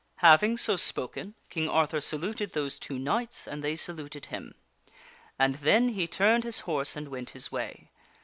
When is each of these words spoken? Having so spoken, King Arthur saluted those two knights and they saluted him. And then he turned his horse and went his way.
Having 0.25 0.57
so 0.57 0.77
spoken, 0.77 1.35
King 1.51 1.69
Arthur 1.69 2.01
saluted 2.01 2.53
those 2.53 2.79
two 2.79 2.97
knights 2.97 3.47
and 3.47 3.63
they 3.63 3.75
saluted 3.75 4.25
him. 4.25 4.55
And 5.37 5.53
then 5.53 5.89
he 5.89 6.07
turned 6.07 6.43
his 6.43 6.61
horse 6.61 6.95
and 6.95 7.07
went 7.09 7.29
his 7.37 7.51
way. 7.51 7.91